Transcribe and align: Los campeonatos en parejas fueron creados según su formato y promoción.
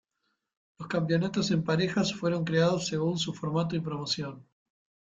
Los 0.79 0.87
campeonatos 0.87 1.51
en 1.51 1.63
parejas 1.63 2.11
fueron 2.15 2.43
creados 2.43 2.87
según 2.87 3.19
su 3.19 3.35
formato 3.35 3.75
y 3.75 3.81
promoción. 3.81 4.47